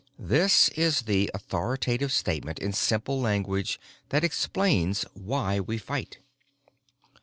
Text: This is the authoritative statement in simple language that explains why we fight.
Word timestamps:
This 0.17 0.69
is 0.69 1.03
the 1.03 1.29
authoritative 1.31 2.11
statement 2.11 2.57
in 2.57 2.73
simple 2.73 3.21
language 3.21 3.79
that 4.09 4.23
explains 4.23 5.05
why 5.13 5.59
we 5.59 5.77
fight. 5.77 6.17